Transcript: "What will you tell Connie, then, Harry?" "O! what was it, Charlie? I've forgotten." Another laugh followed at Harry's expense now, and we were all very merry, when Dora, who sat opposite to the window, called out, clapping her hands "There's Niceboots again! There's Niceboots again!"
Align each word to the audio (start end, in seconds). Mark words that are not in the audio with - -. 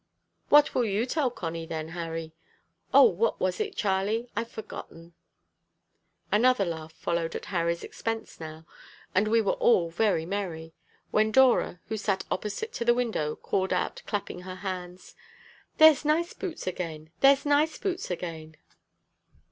"What 0.49 0.73
will 0.73 0.83
you 0.85 1.05
tell 1.05 1.29
Connie, 1.29 1.67
then, 1.67 1.89
Harry?" 1.89 2.33
"O! 2.91 3.03
what 3.03 3.39
was 3.39 3.59
it, 3.59 3.75
Charlie? 3.75 4.31
I've 4.35 4.49
forgotten." 4.49 5.13
Another 6.31 6.65
laugh 6.65 6.91
followed 6.93 7.35
at 7.35 7.45
Harry's 7.53 7.83
expense 7.83 8.39
now, 8.39 8.65
and 9.13 9.27
we 9.27 9.41
were 9.43 9.51
all 9.53 9.91
very 9.91 10.25
merry, 10.25 10.73
when 11.11 11.31
Dora, 11.31 11.81
who 11.87 11.97
sat 11.97 12.23
opposite 12.31 12.73
to 12.73 12.83
the 12.85 12.95
window, 12.95 13.35
called 13.35 13.71
out, 13.73 14.01
clapping 14.07 14.41
her 14.41 14.55
hands 14.65 15.13
"There's 15.77 16.01
Niceboots 16.03 16.65
again! 16.65 17.11
There's 17.19 17.43
Niceboots 17.45 18.09
again!" 18.09 18.57